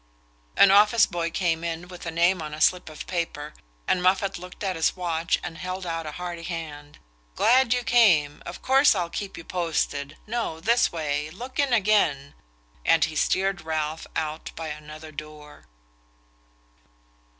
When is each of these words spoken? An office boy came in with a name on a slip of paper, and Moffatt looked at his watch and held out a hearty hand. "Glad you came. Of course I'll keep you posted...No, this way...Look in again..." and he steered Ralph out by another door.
An 0.57 0.71
office 0.71 1.05
boy 1.05 1.29
came 1.29 1.63
in 1.63 1.87
with 1.87 2.07
a 2.07 2.09
name 2.09 2.41
on 2.41 2.55
a 2.55 2.59
slip 2.59 2.89
of 2.89 3.05
paper, 3.05 3.53
and 3.87 4.01
Moffatt 4.01 4.39
looked 4.39 4.63
at 4.63 4.75
his 4.75 4.95
watch 4.95 5.39
and 5.43 5.59
held 5.59 5.85
out 5.85 6.07
a 6.07 6.13
hearty 6.13 6.41
hand. 6.41 6.97
"Glad 7.35 7.71
you 7.71 7.83
came. 7.83 8.41
Of 8.43 8.63
course 8.63 8.95
I'll 8.95 9.11
keep 9.11 9.37
you 9.37 9.43
posted...No, 9.43 10.59
this 10.59 10.91
way...Look 10.91 11.59
in 11.59 11.71
again..." 11.71 12.33
and 12.83 13.05
he 13.05 13.15
steered 13.15 13.61
Ralph 13.61 14.07
out 14.15 14.49
by 14.55 14.69
another 14.69 15.11
door. 15.11 15.67